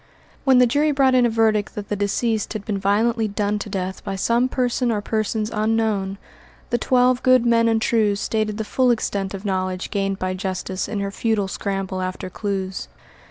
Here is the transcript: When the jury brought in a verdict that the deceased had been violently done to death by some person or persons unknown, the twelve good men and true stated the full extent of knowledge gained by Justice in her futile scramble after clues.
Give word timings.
When 0.45 0.57
the 0.57 0.65
jury 0.65 0.89
brought 0.89 1.13
in 1.13 1.27
a 1.27 1.29
verdict 1.29 1.75
that 1.75 1.89
the 1.89 1.95
deceased 1.95 2.53
had 2.53 2.65
been 2.65 2.79
violently 2.79 3.27
done 3.27 3.59
to 3.59 3.69
death 3.69 4.03
by 4.03 4.15
some 4.15 4.49
person 4.49 4.89
or 4.91 4.99
persons 4.99 5.51
unknown, 5.53 6.17
the 6.71 6.79
twelve 6.79 7.21
good 7.21 7.45
men 7.45 7.67
and 7.67 7.79
true 7.79 8.15
stated 8.15 8.57
the 8.57 8.63
full 8.63 8.89
extent 8.89 9.35
of 9.35 9.45
knowledge 9.45 9.91
gained 9.91 10.17
by 10.17 10.33
Justice 10.33 10.87
in 10.87 11.01
her 11.01 11.11
futile 11.11 11.47
scramble 11.47 12.01
after 12.01 12.31
clues. 12.31 12.87